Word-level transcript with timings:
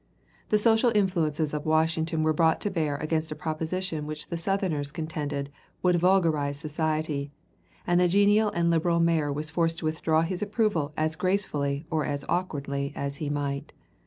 The 0.49 0.57
social 0.57 0.91
influences 0.95 1.53
of 1.53 1.67
Washington 1.67 2.23
were 2.23 2.33
brought 2.33 2.59
to 2.61 2.71
bear 2.71 2.97
against 2.97 3.31
a 3.31 3.35
proposition 3.35 4.07
which 4.07 4.29
the 4.29 4.35
Southerners 4.35 4.91
contended 4.91 5.51
would 5.83 5.99
vulgarize 5.99 6.57
society, 6.57 7.31
and 7.85 7.99
the 7.99 8.07
genial 8.07 8.49
and 8.49 8.71
liberal 8.71 8.99
mayor 8.99 9.31
was 9.31 9.51
forced 9.51 9.77
to 9.77 9.85
withdraw 9.85 10.23
his 10.23 10.41
approval 10.41 10.91
as 10.97 11.15
gracefully 11.15 11.85
or 11.91 12.03
as 12.03 12.25
awkwardly 12.27 12.91
as 12.95 13.17
he 13.17 13.29
might. 13.29 13.73